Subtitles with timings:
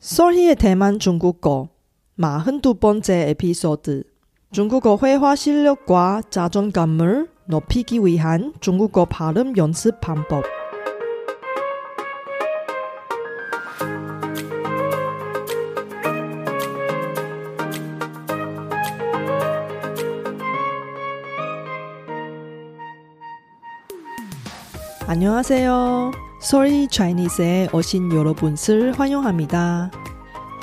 [0.00, 1.68] 솔희의 대만 중국어
[2.18, 4.02] 42번째 에피소드
[4.50, 10.44] 중국어 회화 실력과 자존감을 높이기 위한 중국어 발음 연습 방법
[25.06, 26.19] 안녕하세요.
[26.40, 29.90] 솔희 차이니스에 오신 여러분을 환영합니다.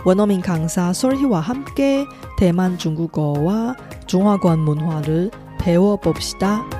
[0.06, 2.04] 원어민 강사 솔희와 함께
[2.38, 3.76] 대만 중국어와
[4.08, 6.77] 중화권 문화를 배워봅시다.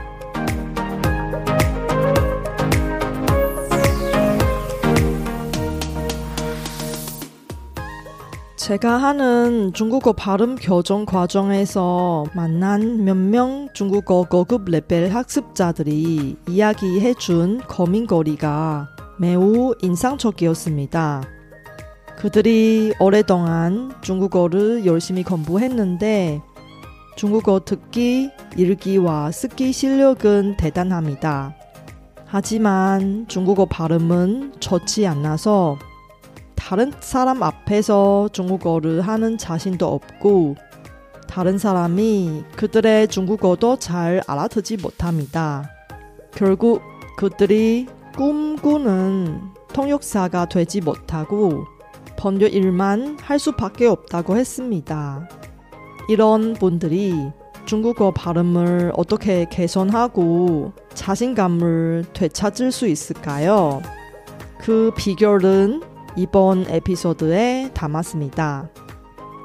[8.68, 18.90] 제가 하는 중국어 발음 교정 과정에서 만난 몇 명 중국어 고급 레벨 학습자들이 이야기해준 고민거리가
[19.20, 21.24] 매우 인상적이었습니다.
[22.18, 26.42] 그들이 오랫동안 중국어를 열심히 공부했는데
[27.16, 31.56] 중국어 듣기, 읽기와 쓰기 실력은 대단합니다.
[32.26, 35.80] 하지만 중국어 발음은 좋지 않아서
[36.58, 40.56] 다른 사람 앞에서 중국어를 하는 자신도 없고
[41.28, 45.70] 다른 사람이 그들의 중국어도 잘 알아듣지 못합니다.
[46.34, 46.82] 결국
[47.16, 49.42] 그들이 꿈꾸는
[49.72, 51.66] 통역사가 되지 못하고
[52.18, 55.30] 번역 일만 할 수밖에 없다고 했습니다.
[56.10, 57.32] 이런 분들이
[57.66, 63.82] 중국어 발음을 어떻게 개선하고 자신감을 되찾을 수 있을까요?
[64.60, 65.82] 그 비결은
[66.18, 68.70] 이번 에피소드에 담았습니다.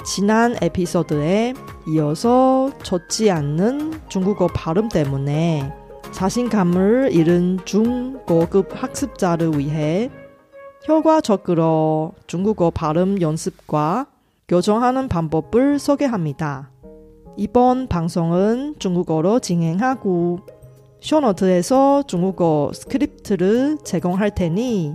[0.07, 1.53] 지난 에피소드에
[1.89, 5.71] 이어서 좋지 않는 중국어 발음 때문에
[6.13, 10.11] 자신감을 잃은 중고급 학습자를 위해
[10.89, 14.07] 효과적으로 중국어 발음 연습과
[14.49, 16.71] 교정하는 방법을 소개합니다.
[17.37, 20.41] 이번 방송은 중국어로 진행하고
[21.01, 24.95] 쇼노트에서 중국어 스크립트를 제공할 테니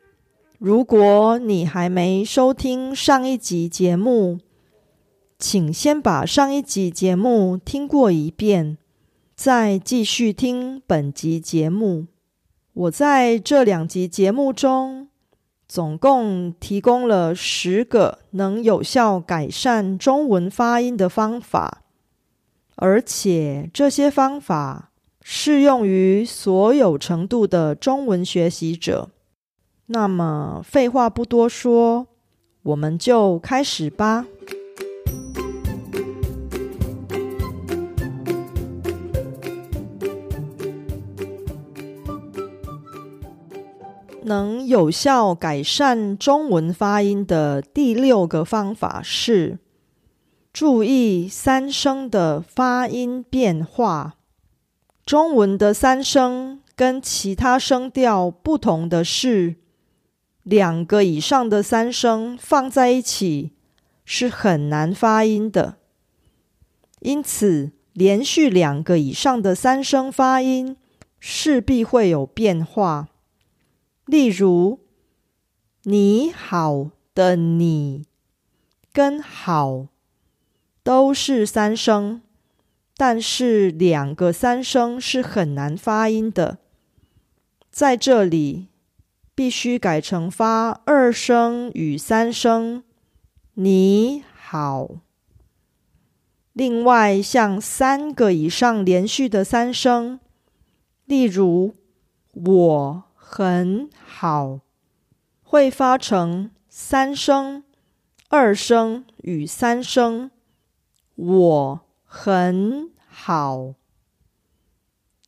[0.63, 4.37] 如果你还没收听上一集节目，
[5.39, 8.77] 请先把上一集节目听过一遍，
[9.35, 12.05] 再继续听本集节目。
[12.73, 15.07] 我在这两集节目中，
[15.67, 21.81] 总共提供了十个能有效改善中文发音的方法，
[22.75, 24.91] 而且这些方法
[25.23, 29.09] 适用于所有程度的中文学习者。
[29.93, 32.07] 那么，废话不多说，
[32.63, 34.25] 我们就开始吧。
[44.23, 49.59] 能有效改善中文发音的第六个方法是
[50.53, 54.13] 注意三声的发音变化。
[55.05, 59.55] 中文的三声跟其他声调不同的是，
[60.43, 63.51] 两个以上的三声放在一起
[64.03, 65.77] 是很难发音的，
[66.99, 70.75] 因此连续两个以上的三声发音
[71.19, 73.09] 势必会有变化。
[74.05, 74.79] 例如
[75.83, 78.05] ，“你好”的“你”
[78.91, 79.87] 跟“好”
[80.83, 82.23] 都是三声，
[82.97, 86.57] 但是两个三声是很难发音的，
[87.69, 88.67] 在这里
[89.33, 92.83] 必须改成发二声与三声。
[93.55, 94.89] “你好”。
[96.53, 100.19] 另外，像三个以上连续的三声，
[101.05, 101.75] 例如
[102.33, 103.03] “我”。
[103.33, 104.59] 很好，
[105.41, 107.63] 会发成三声、
[108.27, 110.31] 二声与三声。
[111.15, 113.75] 我很好。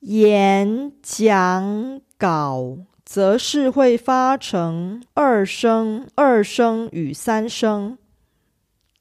[0.02, 7.98] 演讲稿则是会发成二声、二声与三声。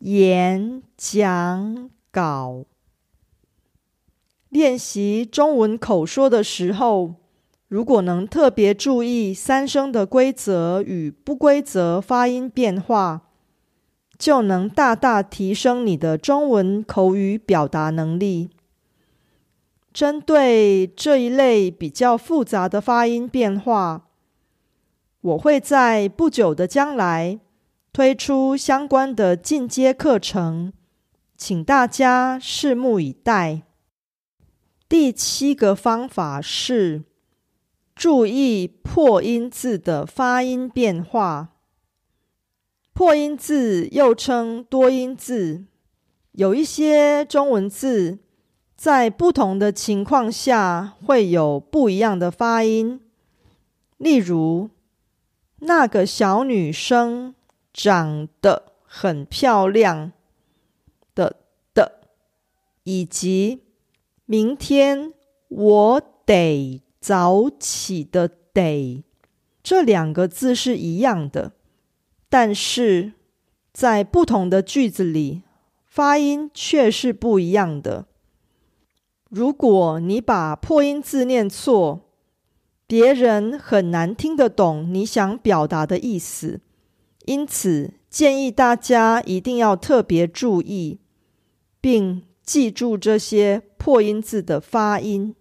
[0.00, 2.64] 演讲稿。
[4.48, 7.14] 练习中文口说的时候。
[7.68, 13.22] 如果能特别注意三声的规则与不规则发音变化，
[14.18, 18.50] 就能大大提升你的中文口语表达能力。
[19.92, 24.08] 针对这一类比较复杂的发音变化，
[25.20, 27.38] 我会在不久的将来
[27.92, 30.72] 推出相关的进阶课程，
[31.36, 33.62] 请大家拭目以待。
[34.88, 37.02] 第七个方法是
[37.94, 41.50] 注意破音字的发音变化。
[42.94, 45.64] 破音字又称多音字，
[46.32, 48.18] 有一些中文字。
[48.82, 53.00] 在不同的情况下会有不一样的发音，
[53.96, 54.70] 例如
[55.60, 57.32] 那个小女生
[57.72, 60.10] 长得很漂亮
[61.14, 61.36] 的
[61.72, 62.00] 的，
[62.82, 63.60] 以及
[64.24, 65.12] 明天
[65.46, 69.04] 我得早起的得，
[69.62, 71.52] 这两个字是一样的，
[72.28, 73.12] 但是
[73.72, 75.42] 在不同的句子里
[75.86, 78.06] 发音却是不一样的。
[79.34, 82.02] 如果你把破音字念错，
[82.86, 86.60] 别人很难听得懂你想表达的意思。
[87.24, 90.98] 因此，建议大家一定要特别注意，
[91.80, 95.34] 并记住这些破音字的发音。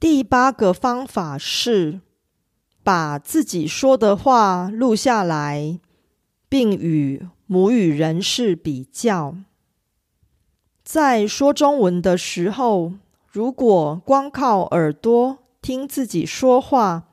[0.00, 2.00] 第八个方法是
[2.82, 5.78] 把自己说的话录下来，
[6.48, 9.36] 并与母语人士比较。
[10.86, 12.92] 在说中文的时候，
[13.32, 17.08] 如果光靠耳朵听自己说话，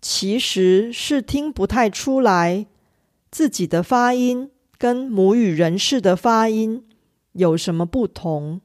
[0.00, 2.64] 其实是听不太出来
[3.30, 6.86] 自己的发音跟母语人士的发音
[7.32, 8.62] 有什么不同。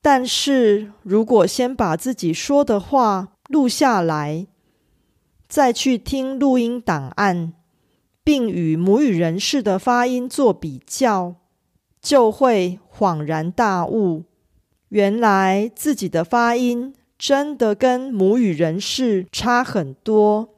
[0.00, 4.46] 但是如果先把自己说的话录下来，
[5.46, 7.52] 再去听录音档案，
[8.24, 11.34] 并与母语人士的发音做比较。
[12.06, 14.22] 就会恍然大悟，
[14.90, 20.50] 原来自己的发音真的跟母语人士差很多。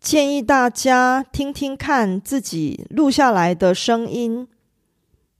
[0.00, 4.48] 建议大家听听看自己录下来的声音，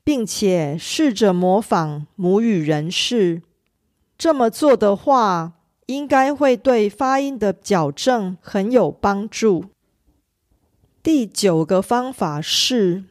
[0.04, 3.42] 并且试着模仿母语人士。
[4.16, 5.54] 这么做的话，
[5.86, 9.64] 应该会对发音的矫正很有帮助。
[11.02, 13.06] 第九个方法是。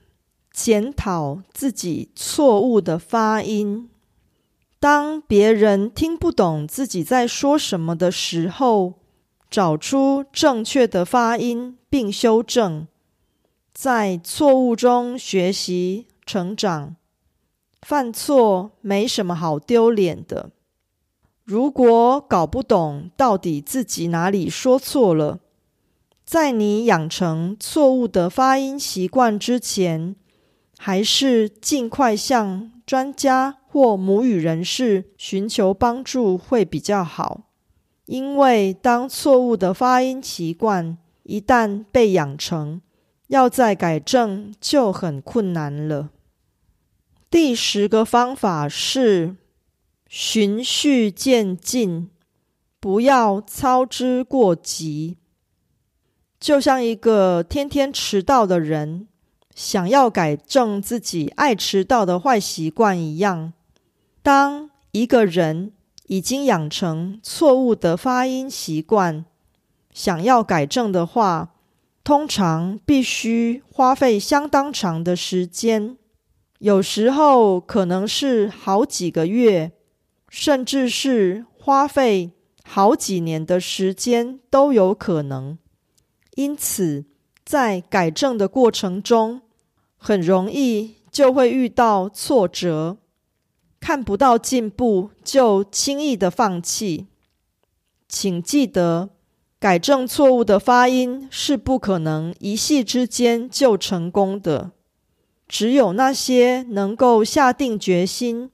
[0.52, 3.90] 检讨自己错误的发音。
[4.80, 8.96] 当别人听不懂自己在说什么的时候，
[9.50, 12.88] 找出正确的发音并修正，
[13.74, 16.96] 在错误中学习成长。
[17.82, 20.52] 犯错没什么好丢脸的。
[21.44, 25.40] 如果搞不懂到底自己哪里说错了，
[26.24, 30.16] 在你养成错误的发音习惯之前。
[30.84, 37.44] 还是尽快向专家或母语人士寻求帮助会比较好，
[38.08, 42.82] 因为当错误的发音习惯一旦被养成，
[43.28, 46.10] 要再改正就很困难了。
[47.30, 49.36] 第十个方法是
[50.08, 52.10] 循序渐进，
[52.80, 55.18] 不要操之过急。
[56.40, 59.10] 就像一个天天迟到的人。
[59.56, 63.54] 想要改正自己爱迟到的坏习惯一样，
[64.22, 65.74] 当一个人
[66.08, 69.26] 已经养成错误的发音习惯，
[69.94, 71.54] 想要改正的话，
[72.04, 75.98] 通常必须花费相当长的时间，
[76.60, 79.72] 有时候可能是好几个月，
[80.28, 82.32] 甚至是花费
[82.64, 85.58] 好几年的时间都有可能。
[86.36, 87.06] 因此，
[87.52, 89.42] 在改正的过程中，
[89.98, 92.96] 很容易就会遇到挫折，
[93.78, 97.08] 看不到进步就轻易的放弃。
[98.08, 99.10] 请记得，
[99.60, 104.72] 改正错误的发音是不可能一夕之间就成功的。
[105.46, 108.50] 只有那些能够下定决心、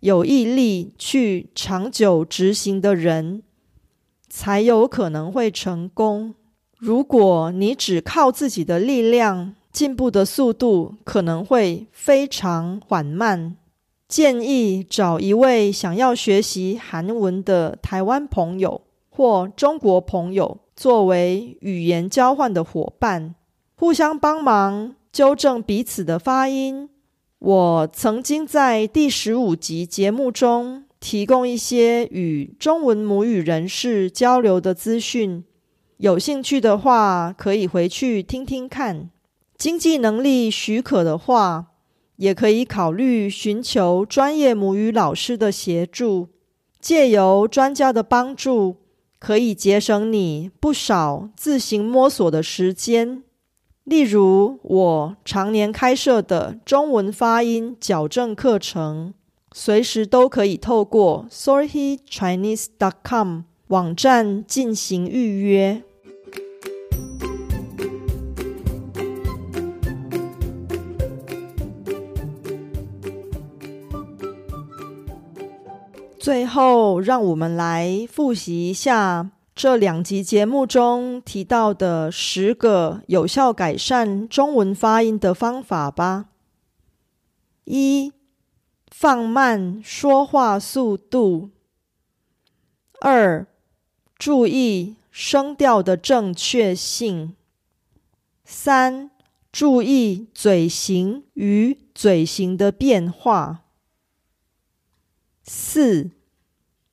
[0.00, 3.42] 有毅力去长久执行的人，
[4.30, 6.34] 才有可能会成功。
[6.78, 13.56] 如果你只靠自己的力量，进步的速度可能会非常缓慢。
[14.06, 18.80] 建议找一位想要学习韩文的台湾朋友
[19.10, 23.34] 或中国朋友作为语言交换的伙伴，
[23.74, 26.88] 互相帮忙纠正彼此的发音。
[27.40, 35.44] 我曾经在第十五集节目中提供一些与中文母语人士交流的资讯，
[35.98, 39.10] 有兴趣的话可以回去听听看。
[39.56, 41.66] 经济能力许可的话，
[42.16, 46.28] 也可以考虑寻求专业母语老师的协助。
[46.80, 48.76] 借由专家的帮助，
[49.18, 53.24] 可以节省你不少自行摸索的时间。
[53.82, 59.12] 例如，我常年开设的中文发音矫正课程，
[59.52, 65.82] 随时都可以透过 sorrychinese.com 网站进行预约。
[76.18, 86.26] 最后，让我们来复习一下这两集节目中提到的十个有效改善中文发音的方法吧。
[87.64, 88.12] 一、
[88.90, 91.50] 放慢说话速度；
[93.00, 93.46] 二、
[94.16, 97.34] 注意声调的正确性；
[98.44, 99.10] 三、
[99.52, 103.67] 注意嘴型与嘴型的变化；
[105.48, 106.10] 四。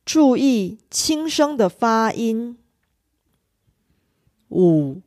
[0.06, 2.60] 注意轻声的发音。
[4.50, 5.02] 五、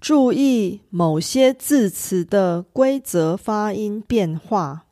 [0.00, 4.86] 注意某些字词的规则发音变化。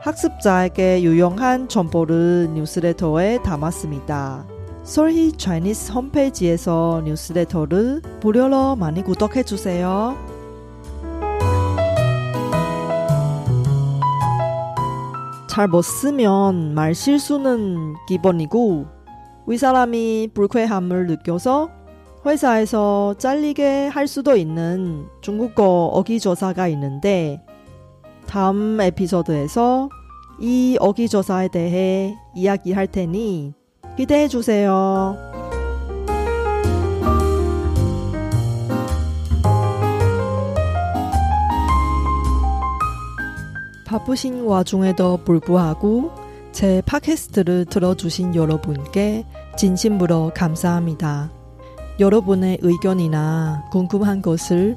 [0.00, 4.46] 학습자에게 유용한 정보를 뉴스레터에 담았습니다.
[4.82, 10.16] 솔희 차이니스 홈페이지에서 뉴스레터를 무료로 많이 구독해 주세요.
[15.50, 18.86] 잘 못 쓰면 말 실수는 기본이고
[19.46, 21.68] 윗사람이 불쾌함을 느껴서
[22.24, 27.42] 회사에서 잘리게 할 수도 있는 중국어 어기조사가 있는데
[28.30, 29.88] 다음 에피소드에서
[30.38, 33.54] 이 어기조사에 대해 이야기할 테니
[33.96, 35.16] 기대해 주세요.
[43.84, 46.12] 바쁘신 와중에도 불구하고
[46.52, 51.32] 제 팟캐스트를 들어주신 여러분께 진심으로 감사합니다.
[51.98, 54.76] 여러분의 의견이나 궁금한 것을